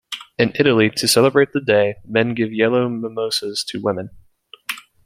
In 0.39 0.51
Italy, 0.57 0.89
to 0.95 1.07
celebrate 1.07 1.51
the 1.53 1.61
day, 1.61 1.97
men 2.05 2.33
give 2.33 2.51
yellow 2.51 2.89
mimosas 2.89 3.63
to 3.65 3.79
women. 3.79 4.09